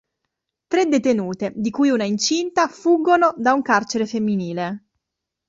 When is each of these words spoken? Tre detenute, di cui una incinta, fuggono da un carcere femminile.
Tre 0.65 0.85
detenute, 0.87 1.53
di 1.55 1.69
cui 1.69 1.89
una 1.89 2.05
incinta, 2.05 2.67
fuggono 2.67 3.35
da 3.37 3.53
un 3.53 3.61
carcere 3.61 4.07
femminile. 4.07 4.85